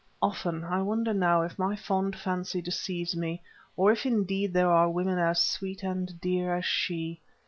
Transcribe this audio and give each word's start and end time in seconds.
Often, 0.19 0.63
I 0.63 0.81
wonder 0.81 1.13
now, 1.13 1.43
if 1.43 1.59
my 1.59 1.75
fond 1.75 2.15
fancy 2.17 2.59
deceives 2.59 3.15
me, 3.15 3.39
or 3.77 3.91
if 3.91 4.03
indeed 4.03 4.51
there 4.51 4.71
are 4.71 4.89
women 4.89 5.19
as 5.19 5.43
sweet 5.45 5.83
and 5.83 6.19
dear 6.19 6.55
as 6.55 6.65
she. 6.65 7.19